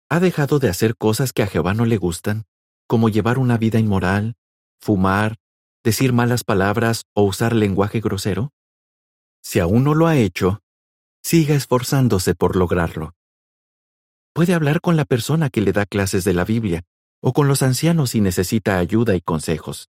¿Ha 0.08 0.20
dejado 0.20 0.60
de 0.60 0.70
hacer 0.70 0.96
cosas 0.96 1.34
que 1.34 1.41
a 1.41 1.48
Jehová 1.48 1.74
no 1.74 1.86
le 1.86 1.98
gustan, 1.98 2.46
como 2.88 3.10
llevar 3.10 3.39
una 3.39 3.58
vida 3.58 3.79
inmoral, 3.79 4.36
fumar, 4.79 5.38
decir 5.84 6.13
malas 6.13 6.44
palabras 6.44 7.06
o 7.15 7.24
usar 7.24 7.53
lenguaje 7.53 8.00
grosero? 8.00 8.51
Si 9.41 9.60
aún 9.60 9.84
no 9.84 9.96
lo 9.96 10.06
ha 10.06 10.18
hecho, 10.18 10.62
siga 11.24 11.56
esforzándose 11.56 12.36
por 12.36 12.56
lograrlo. 12.56 13.15
Puede 14.34 14.53
hablar 14.53 14.82
con 14.82 14.98
la 14.98 15.06
persona 15.06 15.50
que 15.50 15.62
le 15.62 15.72
da 15.72 15.88
clases 15.88 16.24
de 16.24 16.36
la 16.36 16.46
Biblia 16.46 16.84
o 17.22 17.34
con 17.34 17.48
los 17.48 17.63
ancianos 17.63 18.12
si 18.12 18.22
necesita 18.22 18.77
ayuda 18.77 19.15
y 19.15 19.22
consejos. 19.22 19.89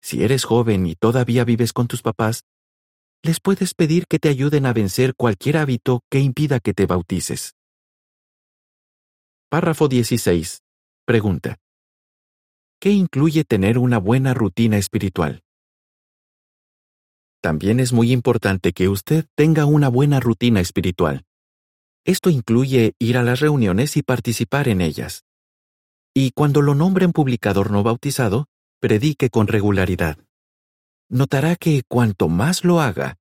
Si 0.00 0.24
eres 0.24 0.44
joven 0.44 0.86
y 0.86 0.94
todavía 0.94 1.44
vives 1.44 1.74
con 1.74 1.88
tus 1.88 2.00
papás, 2.00 2.44
les 3.22 3.40
puedes 3.40 3.74
pedir 3.74 4.06
que 4.06 4.18
te 4.18 4.28
ayuden 4.28 4.66
a 4.66 4.72
vencer 4.72 5.14
cualquier 5.14 5.56
hábito 5.56 6.02
que 6.10 6.20
impida 6.20 6.60
que 6.60 6.74
te 6.74 6.86
bautices. 6.86 7.54
Párrafo 9.48 9.88
16. 9.88 10.62
Pregunta. 11.04 11.56
¿Qué 12.80 12.90
incluye 12.90 13.44
tener 13.44 13.78
una 13.78 13.98
buena 13.98 14.34
rutina 14.34 14.76
espiritual? 14.76 15.42
También 17.40 17.80
es 17.80 17.92
muy 17.92 18.12
importante 18.12 18.72
que 18.72 18.88
usted 18.88 19.26
tenga 19.34 19.66
una 19.66 19.88
buena 19.88 20.20
rutina 20.20 20.60
espiritual. 20.60 21.24
Esto 22.04 22.30
incluye 22.30 22.94
ir 22.98 23.18
a 23.18 23.22
las 23.22 23.40
reuniones 23.40 23.96
y 23.96 24.02
participar 24.02 24.68
en 24.68 24.80
ellas 24.80 25.26
y 26.18 26.30
cuando 26.30 26.62
lo 26.62 26.74
nombren 26.74 27.12
publicador 27.12 27.70
no 27.70 27.82
bautizado, 27.82 28.46
predique 28.80 29.28
con 29.28 29.48
regularidad. 29.48 30.16
Notará 31.08 31.54
que 31.54 31.82
cuanto 31.86 32.28
más 32.28 32.64
lo 32.64 32.80
haga, 32.80 33.16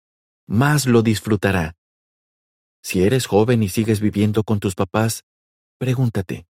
más 0.47 0.87
lo 0.87 1.03
disfrutará. 1.03 1.75
Si 2.81 3.03
eres 3.03 3.27
joven 3.27 3.61
y 3.61 3.69
sigues 3.69 3.99
viviendo 3.99 4.43
con 4.43 4.59
tus 4.59 4.73
papás, 4.73 5.23
pregúntate, 5.77 6.47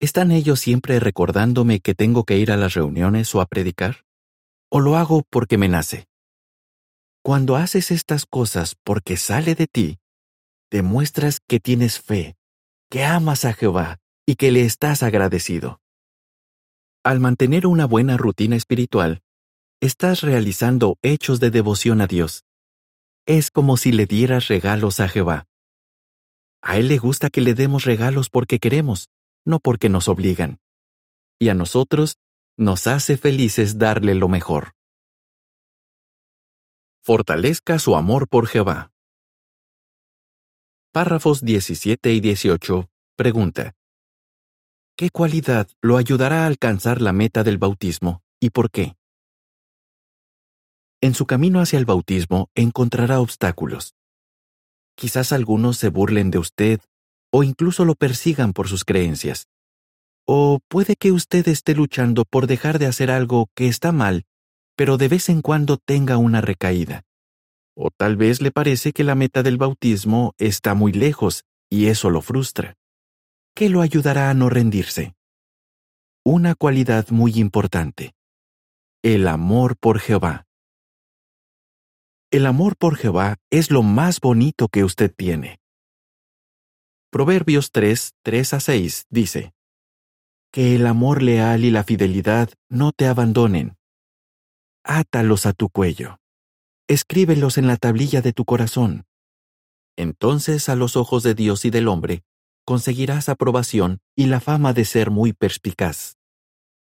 ¿están 0.00 0.30
ellos 0.30 0.60
siempre 0.60 1.00
recordándome 1.00 1.80
que 1.80 1.94
tengo 1.94 2.24
que 2.24 2.38
ir 2.38 2.52
a 2.52 2.56
las 2.56 2.74
reuniones 2.74 3.34
o 3.34 3.40
a 3.40 3.46
predicar? 3.46 4.04
¿O 4.70 4.80
lo 4.80 4.96
hago 4.96 5.24
porque 5.30 5.58
me 5.58 5.68
nace? 5.68 6.06
Cuando 7.24 7.56
haces 7.56 7.90
estas 7.90 8.24
cosas 8.24 8.76
porque 8.84 9.16
sale 9.16 9.54
de 9.54 9.66
ti, 9.66 9.98
demuestras 10.70 11.40
que 11.40 11.60
tienes 11.60 12.00
fe, 12.00 12.36
que 12.88 13.04
amas 13.04 13.44
a 13.44 13.52
Jehová 13.52 13.98
y 14.26 14.36
que 14.36 14.52
le 14.52 14.62
estás 14.62 15.02
agradecido. 15.02 15.80
Al 17.04 17.18
mantener 17.18 17.66
una 17.66 17.84
buena 17.84 18.16
rutina 18.16 18.54
espiritual, 18.54 19.22
estás 19.82 20.20
realizando 20.20 20.96
hechos 21.02 21.40
de 21.40 21.50
devoción 21.50 22.00
a 22.00 22.06
Dios. 22.06 22.44
Es 23.26 23.50
como 23.50 23.76
si 23.76 23.90
le 23.90 24.06
dieras 24.06 24.46
regalos 24.46 25.00
a 25.00 25.08
Jehová. 25.08 25.48
A 26.62 26.78
Él 26.78 26.86
le 26.86 26.98
gusta 26.98 27.30
que 27.30 27.40
le 27.40 27.54
demos 27.54 27.84
regalos 27.84 28.30
porque 28.30 28.60
queremos, 28.60 29.08
no 29.44 29.58
porque 29.58 29.88
nos 29.88 30.06
obligan. 30.06 30.60
Y 31.40 31.48
a 31.48 31.54
nosotros 31.54 32.18
nos 32.56 32.86
hace 32.86 33.16
felices 33.16 33.76
darle 33.76 34.14
lo 34.14 34.28
mejor. 34.28 34.76
Fortalezca 37.02 37.80
su 37.80 37.96
amor 37.96 38.28
por 38.28 38.46
Jehová. 38.46 38.92
Párrafos 40.92 41.44
17 41.44 42.12
y 42.12 42.20
18. 42.20 42.88
Pregunta. 43.16 43.74
¿Qué 44.96 45.10
cualidad 45.10 45.68
lo 45.80 45.96
ayudará 45.96 46.44
a 46.44 46.46
alcanzar 46.46 47.00
la 47.00 47.12
meta 47.12 47.42
del 47.42 47.58
bautismo 47.58 48.22
y 48.38 48.50
por 48.50 48.70
qué? 48.70 48.94
En 51.02 51.14
su 51.14 51.26
camino 51.26 51.60
hacia 51.60 51.80
el 51.80 51.84
bautismo 51.84 52.48
encontrará 52.54 53.20
obstáculos. 53.20 53.96
Quizás 54.94 55.32
algunos 55.32 55.76
se 55.76 55.88
burlen 55.88 56.30
de 56.30 56.38
usted 56.38 56.80
o 57.32 57.42
incluso 57.42 57.84
lo 57.84 57.96
persigan 57.96 58.52
por 58.52 58.68
sus 58.68 58.84
creencias. 58.84 59.48
O 60.28 60.60
puede 60.68 60.94
que 60.94 61.10
usted 61.10 61.48
esté 61.48 61.74
luchando 61.74 62.24
por 62.24 62.46
dejar 62.46 62.78
de 62.78 62.86
hacer 62.86 63.10
algo 63.10 63.48
que 63.56 63.66
está 63.66 63.90
mal, 63.90 64.26
pero 64.76 64.96
de 64.96 65.08
vez 65.08 65.28
en 65.28 65.42
cuando 65.42 65.76
tenga 65.76 66.18
una 66.18 66.40
recaída. 66.40 67.02
O 67.74 67.90
tal 67.90 68.16
vez 68.16 68.40
le 68.40 68.52
parece 68.52 68.92
que 68.92 69.02
la 69.02 69.16
meta 69.16 69.42
del 69.42 69.56
bautismo 69.56 70.34
está 70.38 70.74
muy 70.74 70.92
lejos 70.92 71.42
y 71.68 71.86
eso 71.86 72.10
lo 72.10 72.22
frustra. 72.22 72.76
¿Qué 73.56 73.68
lo 73.68 73.80
ayudará 73.80 74.30
a 74.30 74.34
no 74.34 74.48
rendirse? 74.48 75.16
Una 76.24 76.54
cualidad 76.54 77.08
muy 77.10 77.40
importante. 77.40 78.14
El 79.02 79.26
amor 79.26 79.76
por 79.76 79.98
Jehová. 79.98 80.46
El 82.32 82.46
amor 82.46 82.76
por 82.78 82.96
Jehová 82.96 83.36
es 83.50 83.70
lo 83.70 83.82
más 83.82 84.18
bonito 84.18 84.68
que 84.68 84.84
usted 84.84 85.12
tiene. 85.14 85.60
Proverbios 87.10 87.72
3, 87.72 88.14
3 88.22 88.54
a 88.54 88.60
6 88.60 89.06
dice, 89.10 89.52
Que 90.50 90.74
el 90.74 90.86
amor 90.86 91.20
leal 91.20 91.62
y 91.62 91.70
la 91.70 91.84
fidelidad 91.84 92.48
no 92.70 92.92
te 92.92 93.06
abandonen. 93.06 93.76
Átalos 94.82 95.44
a 95.44 95.52
tu 95.52 95.68
cuello. 95.68 96.20
Escríbelos 96.88 97.58
en 97.58 97.66
la 97.66 97.76
tablilla 97.76 98.22
de 98.22 98.32
tu 98.32 98.46
corazón. 98.46 99.04
Entonces 99.98 100.70
a 100.70 100.74
los 100.74 100.96
ojos 100.96 101.22
de 101.22 101.34
Dios 101.34 101.66
y 101.66 101.70
del 101.70 101.86
hombre 101.86 102.22
conseguirás 102.64 103.28
aprobación 103.28 103.98
y 104.16 104.24
la 104.24 104.40
fama 104.40 104.72
de 104.72 104.86
ser 104.86 105.10
muy 105.10 105.34
perspicaz. 105.34 106.16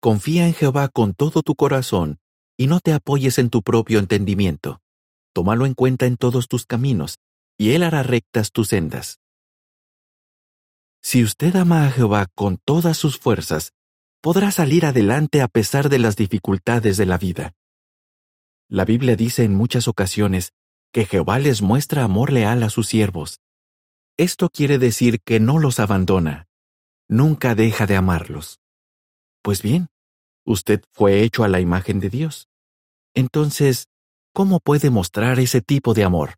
Confía 0.01 0.47
en 0.47 0.55
Jehová 0.55 0.89
con 0.89 1.15
todo 1.15 1.43
tu 1.43 1.57
corazón 1.57 2.21
y 2.57 2.69
no 2.69 2.79
te 2.79 2.93
apoyes 2.93 3.39
en 3.39 3.51
tu 3.51 3.63
propio 3.63 3.99
entendimiento. 3.99 4.82
Tómalo 5.33 5.67
en 5.67 5.75
cuenta 5.75 6.07
en 6.07 6.17
todos 6.17 6.49
tus 6.49 6.67
caminos, 6.67 7.19
y 7.59 7.71
Él 7.71 7.83
hará 7.83 8.03
rectas 8.03 8.53
tus 8.53 8.69
sendas. 8.69 9.21
Si 11.03 11.25
usted 11.25 11.57
ama 11.57 11.87
a 11.87 11.91
Jehová 11.91 12.27
con 12.35 12.59
todas 12.59 12.97
sus 12.97 13.19
fuerzas, 13.19 13.73
podrá 14.21 14.53
salir 14.53 14.87
adelante 14.87 15.43
a 15.43 15.49
pesar 15.49 15.89
de 15.89 15.99
las 15.99 16.17
dificultades 16.17 16.97
de 16.97 17.07
la 17.07 17.19
vida. 17.19 17.55
La 18.69 18.85
Biblia 18.85 19.17
dice 19.17 19.45
en 19.45 19.55
muchas 19.55 19.89
ocasiones 19.89 20.53
que 20.93 21.05
Jehová 21.05 21.39
les 21.39 21.61
muestra 21.61 22.05
amor 22.05 22.33
leal 22.33 22.63
a 22.63 22.71
sus 22.71 22.87
siervos. 22.87 23.41
Esto 24.17 24.49
quiere 24.51 24.79
decir 24.79 25.21
que 25.23 25.41
no 25.41 25.59
los 25.59 25.81
abandona, 25.81 26.47
nunca 27.09 27.55
deja 27.55 27.87
de 27.87 27.97
amarlos. 27.97 28.61
Pues 29.43 29.63
bien, 29.63 29.89
usted 30.45 30.83
fue 30.93 31.23
hecho 31.23 31.43
a 31.45 31.49
la 31.49 31.61
imagen 31.61 31.99
de 31.99 32.11
Dios. 32.11 32.49
Entonces, 33.15 33.89
¿cómo 34.33 34.61
puede 34.61 34.91
mostrar 34.91 35.39
ese 35.39 35.61
tipo 35.61 35.95
de 35.95 36.05
amor? 36.05 36.37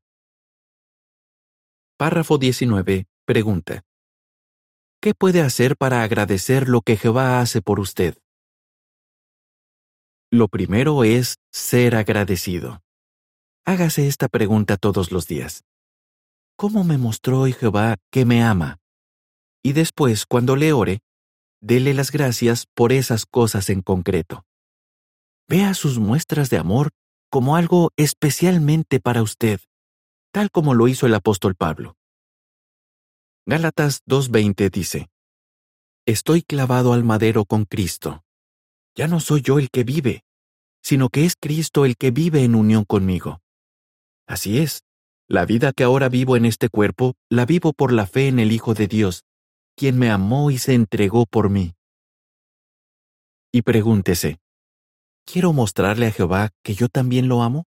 Párrafo 1.97 2.39
19. 2.39 3.07
Pregunta. 3.25 3.83
¿Qué 5.01 5.15
puede 5.15 5.41
hacer 5.43 5.77
para 5.77 6.03
agradecer 6.03 6.69
lo 6.69 6.81
que 6.81 6.97
Jehová 6.97 7.41
hace 7.41 7.63
por 7.63 7.79
usted? 7.79 8.19
Lo 10.31 10.49
primero 10.49 11.05
es 11.05 11.37
ser 11.53 11.95
agradecido. 11.95 12.83
Hágase 13.65 14.09
esta 14.09 14.29
pregunta 14.29 14.77
todos 14.77 15.13
los 15.13 15.29
días. 15.29 15.63
¿Cómo 16.57 16.85
me 16.85 16.99
mostró 16.99 17.41
hoy 17.43 17.53
Jehová 17.53 17.97
que 18.11 18.25
me 18.25 18.43
ama? 18.43 18.79
Y 19.63 19.73
después, 19.73 20.27
cuando 20.27 20.57
le 20.57 20.73
ore, 20.73 21.01
dele 21.61 21.95
las 21.95 22.11
gracias 22.11 22.67
por 22.75 22.93
esas 22.93 23.25
cosas 23.25 23.71
en 23.71 23.83
concreto. 23.83 24.45
Vea 25.49 25.75
sus 25.75 25.99
muestras 25.99 26.51
de 26.51 26.59
amor 26.59 26.91
como 27.31 27.57
algo 27.57 27.91
especialmente 27.97 29.01
para 29.01 29.23
usted, 29.23 29.61
tal 30.33 30.51
como 30.51 30.75
lo 30.75 30.89
hizo 30.89 31.07
el 31.07 31.15
apóstol 31.15 31.55
Pablo. 31.55 31.97
Gálatas 33.47 34.03
2.20 34.07 34.71
dice, 34.71 35.09
Estoy 36.07 36.43
clavado 36.43 36.93
al 36.93 37.05
madero 37.05 37.45
con 37.45 37.65
Cristo. 37.65 38.25
Ya 38.95 39.09
no 39.09 39.21
soy 39.21 39.43
yo 39.43 39.59
el 39.59 39.71
que 39.71 39.85
vive, 39.85 40.25
sino 40.83 41.09
que 41.09 41.25
es 41.25 41.35
Cristo 41.35 41.85
el 41.85 41.97
que 41.97 42.11
vive 42.11 42.45
en 42.45 42.55
unión 42.55 42.85
conmigo. 42.85 43.41
Así 44.27 44.59
es, 44.59 44.85
la 45.29 45.47
vida 45.47 45.73
que 45.73 45.85
ahora 45.85 46.09
vivo 46.09 46.37
en 46.37 46.45
este 46.45 46.69
cuerpo, 46.69 47.15
la 47.31 47.47
vivo 47.47 47.73
por 47.73 47.93
la 47.93 48.07
fe 48.07 48.29
en 48.29 48.39
el 48.39 48.53
Hijo 48.53 48.75
de 48.75 48.87
Dios, 48.87 49.25
quien 49.77 49.99
me 49.99 50.11
amó 50.11 50.51
y 50.51 50.59
se 50.59 50.75
entregó 50.75 51.27
por 51.27 51.49
mí. 51.49 51.75
Y 53.51 53.63
pregúntese, 53.63 54.39
¿quiero 55.25 55.53
mostrarle 55.53 56.07
a 56.07 56.13
Jehová 56.13 56.51
que 56.63 56.75
yo 56.75 56.89
también 56.89 57.29
lo 57.29 57.43
amo? 57.43 57.67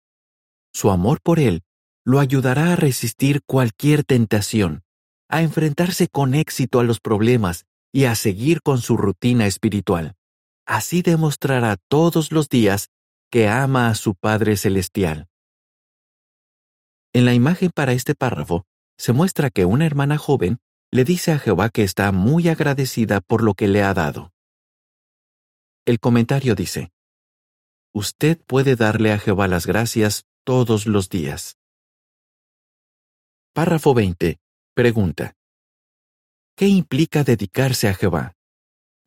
Su 0.73 0.91
amor 0.91 1.19
por 1.21 1.39
Él 1.39 1.63
lo 2.05 2.19
ayudará 2.19 2.73
a 2.73 2.75
resistir 2.75 3.41
cualquier 3.45 4.03
tentación, 4.03 4.83
a 5.27 5.41
enfrentarse 5.41 6.07
con 6.07 6.33
éxito 6.33 6.79
a 6.79 6.83
los 6.83 6.99
problemas 6.99 7.65
y 7.91 8.05
a 8.05 8.15
seguir 8.15 8.61
con 8.61 8.79
su 8.79 8.97
rutina 8.97 9.45
espiritual. 9.45 10.15
Así 10.65 11.01
demostrará 11.01 11.77
todos 11.87 12.31
los 12.31 12.49
días 12.49 12.89
que 13.31 13.47
ama 13.47 13.89
a 13.89 13.95
su 13.95 14.15
Padre 14.15 14.57
Celestial. 14.57 15.27
En 17.13 17.25
la 17.25 17.33
imagen 17.33 17.71
para 17.73 17.93
este 17.93 18.15
párrafo, 18.15 18.65
se 18.97 19.13
muestra 19.13 19.49
que 19.49 19.65
una 19.65 19.85
hermana 19.85 20.17
joven 20.17 20.59
le 20.91 21.03
dice 21.03 21.31
a 21.31 21.39
Jehová 21.39 21.69
que 21.69 21.83
está 21.83 22.11
muy 22.11 22.49
agradecida 22.49 23.21
por 23.21 23.43
lo 23.43 23.53
que 23.53 23.67
le 23.67 23.83
ha 23.83 23.93
dado. 23.93 24.31
El 25.85 25.99
comentario 25.99 26.55
dice, 26.55 26.91
Usted 27.93 28.39
puede 28.45 28.75
darle 28.75 29.11
a 29.11 29.17
Jehová 29.17 29.47
las 29.47 29.65
gracias 29.65 30.25
todos 30.43 30.85
los 30.85 31.09
días. 31.09 31.57
Párrafo 33.53 33.95
20. 33.95 34.39
Pregunta. 34.75 35.35
¿Qué 36.55 36.67
implica 36.67 37.23
dedicarse 37.23 37.87
a 37.87 37.95
Jehová? 37.95 38.35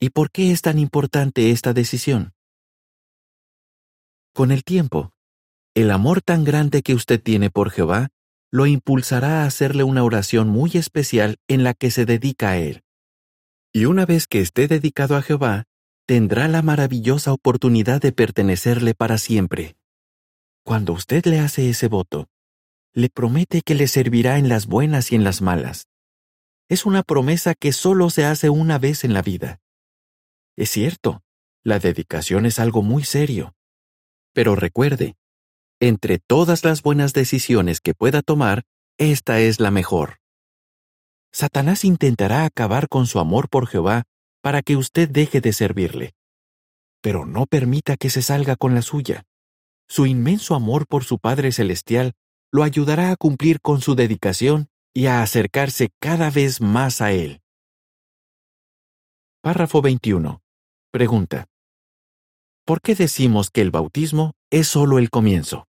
¿Y 0.00 0.10
por 0.10 0.32
qué 0.32 0.50
es 0.50 0.62
tan 0.62 0.80
importante 0.80 1.52
esta 1.52 1.72
decisión? 1.72 2.32
Con 4.34 4.50
el 4.50 4.64
tiempo, 4.64 5.12
el 5.74 5.90
amor 5.92 6.20
tan 6.20 6.42
grande 6.42 6.82
que 6.82 6.94
usted 6.94 7.22
tiene 7.22 7.50
por 7.50 7.70
Jehová 7.70 8.08
lo 8.50 8.66
impulsará 8.66 9.42
a 9.42 9.46
hacerle 9.46 9.84
una 9.84 10.02
oración 10.02 10.48
muy 10.48 10.72
especial 10.74 11.38
en 11.46 11.62
la 11.62 11.72
que 11.72 11.90
se 11.90 12.04
dedica 12.04 12.50
a 12.50 12.58
Él. 12.58 12.82
Y 13.72 13.84
una 13.84 14.06
vez 14.06 14.26
que 14.26 14.40
esté 14.40 14.66
dedicado 14.66 15.16
a 15.16 15.22
Jehová, 15.22 15.64
tendrá 16.06 16.48
la 16.48 16.62
maravillosa 16.62 17.32
oportunidad 17.32 18.00
de 18.00 18.12
pertenecerle 18.12 18.94
para 18.94 19.18
siempre. 19.18 19.76
Cuando 20.64 20.92
usted 20.92 21.24
le 21.26 21.40
hace 21.40 21.70
ese 21.70 21.88
voto, 21.88 22.28
le 22.92 23.08
promete 23.08 23.62
que 23.62 23.74
le 23.74 23.86
servirá 23.86 24.38
en 24.38 24.48
las 24.48 24.66
buenas 24.66 25.12
y 25.12 25.14
en 25.14 25.24
las 25.24 25.40
malas. 25.40 25.88
Es 26.68 26.86
una 26.86 27.02
promesa 27.02 27.54
que 27.54 27.72
solo 27.72 28.10
se 28.10 28.24
hace 28.24 28.50
una 28.50 28.78
vez 28.78 29.04
en 29.04 29.14
la 29.14 29.22
vida. 29.22 29.60
Es 30.56 30.70
cierto, 30.70 31.22
la 31.62 31.78
dedicación 31.78 32.46
es 32.46 32.58
algo 32.58 32.82
muy 32.82 33.04
serio. 33.04 33.54
Pero 34.32 34.56
recuerde, 34.56 35.16
entre 35.80 36.18
todas 36.18 36.64
las 36.64 36.82
buenas 36.82 37.12
decisiones 37.12 37.80
que 37.80 37.94
pueda 37.94 38.22
tomar, 38.22 38.62
esta 38.98 39.40
es 39.40 39.60
la 39.60 39.70
mejor. 39.70 40.18
Satanás 41.32 41.84
intentará 41.84 42.44
acabar 42.44 42.88
con 42.88 43.06
su 43.06 43.18
amor 43.18 43.48
por 43.48 43.66
Jehová 43.66 44.04
para 44.42 44.60
que 44.60 44.76
usted 44.76 45.08
deje 45.08 45.40
de 45.40 45.52
servirle. 45.52 46.14
Pero 47.00 47.24
no 47.24 47.46
permita 47.46 47.96
que 47.96 48.10
se 48.10 48.20
salga 48.20 48.56
con 48.56 48.74
la 48.74 48.82
suya. 48.82 49.24
Su 49.88 50.04
inmenso 50.06 50.54
amor 50.54 50.86
por 50.86 51.04
su 51.04 51.18
Padre 51.18 51.52
Celestial 51.52 52.12
lo 52.50 52.62
ayudará 52.62 53.10
a 53.10 53.16
cumplir 53.16 53.60
con 53.60 53.80
su 53.80 53.94
dedicación 53.94 54.68
y 54.92 55.06
a 55.06 55.22
acercarse 55.22 55.90
cada 56.00 56.30
vez 56.30 56.60
más 56.60 57.00
a 57.00 57.12
Él. 57.12 57.40
Párrafo 59.40 59.80
21. 59.80 60.42
Pregunta. 60.90 61.46
¿Por 62.64 62.80
qué 62.80 62.94
decimos 62.94 63.50
que 63.50 63.60
el 63.60 63.70
bautismo 63.70 64.34
es 64.50 64.68
solo 64.68 64.98
el 64.98 65.10
comienzo? 65.10 65.66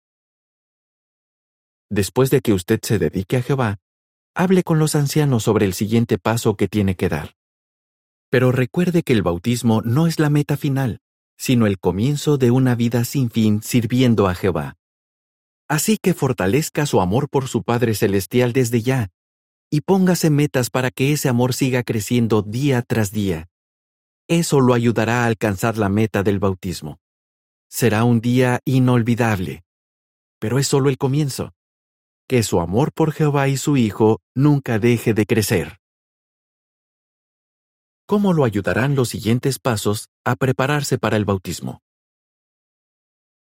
Después 1.91 2.31
de 2.31 2.41
que 2.41 2.53
usted 2.53 2.81
se 2.83 2.99
dedique 2.99 3.39
a 3.39 3.43
Jehová, 3.43 3.79
hable 4.35 4.63
con 4.63 4.79
los 4.79 4.95
ancianos 4.95 5.45
sobre 5.45 5.67
el 5.67 5.73
siguiente 5.73 6.19
paso 6.19 6.57
que 6.57 6.69
tiene 6.69 6.95
que 6.95 7.09
dar. 7.09 7.37
Pero 8.31 8.53
recuerde 8.53 9.03
que 9.03 9.13
el 9.13 9.23
bautismo 9.23 9.83
no 9.83 10.07
es 10.07 10.19
la 10.19 10.31
meta 10.31 10.57
final, 10.57 11.01
sino 11.37 11.67
el 11.67 11.79
comienzo 11.79 12.39
de 12.39 12.51
una 12.51 12.75
vida 12.75 13.05
sin 13.05 13.31
fin 13.31 13.63
sirviendo 13.63 14.29
a 14.29 14.35
Jehová. 14.35 14.77
Así 15.69 15.99
que 16.01 16.15
fortalezca 16.15 16.87
su 16.87 17.01
amor 17.01 17.29
por 17.29 17.49
su 17.49 17.63
Padre 17.63 17.95
Celestial 17.95 18.53
desde 18.53 18.83
ya, 18.83 19.09
y 19.71 19.81
póngase 19.81 20.31
metas 20.31 20.71
para 20.71 20.91
que 20.91 21.13
ese 21.13 21.29
amor 21.29 21.55
siga 21.55 21.83
creciendo 21.83 22.43
día 22.43 22.83
tras 22.83 23.11
día. 23.11 23.49
Eso 24.29 24.61
lo 24.61 24.75
ayudará 24.75 25.25
a 25.25 25.27
alcanzar 25.27 25.77
la 25.77 25.89
meta 25.89 26.23
del 26.23 26.39
bautismo. 26.39 26.99
Será 27.69 28.05
un 28.05 28.21
día 28.21 28.61
inolvidable. 28.65 29.65
Pero 30.39 30.59
es 30.59 30.69
solo 30.69 30.89
el 30.89 30.99
comienzo. 30.99 31.53
Que 32.29 32.43
su 32.43 32.61
amor 32.61 32.93
por 32.93 33.13
Jehová 33.13 33.49
y 33.49 33.57
su 33.57 33.77
Hijo 33.77 34.21
nunca 34.35 34.79
deje 34.79 35.15
de 35.15 35.27
crecer. 35.27 35.79
¿Cómo 38.07 38.33
lo 38.33 38.45
ayudarán 38.45 38.95
los 38.95 39.09
siguientes 39.09 39.59
pasos 39.59 40.11
a 40.25 40.37
prepararse 40.37 40.97
para 40.97 41.17
el 41.17 41.25
bautismo? 41.25 41.83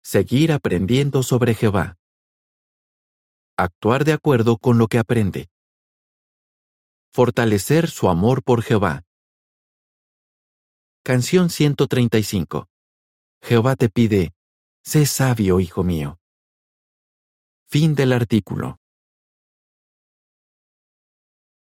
Seguir 0.04 0.52
aprendiendo 0.52 1.24
sobre 1.24 1.56
Jehová. 1.56 1.98
Actuar 3.58 4.06
de 4.06 4.14
acuerdo 4.14 4.58
con 4.58 4.78
lo 4.78 4.88
que 4.88 5.00
aprende. 5.00 5.50
Fortalecer 7.12 7.90
su 7.90 8.08
amor 8.08 8.44
por 8.44 8.62
Jehová. 8.62 9.04
Canción 11.04 11.50
135. 11.50 12.68
Jehová 13.42 13.76
te 13.76 13.90
pide, 13.90 14.32
sé 14.84 15.08
sabio, 15.08 15.60
hijo 15.60 15.84
mío. 15.84 16.20
Fin 17.68 17.96
del 17.96 18.14
artículo. 18.14 18.81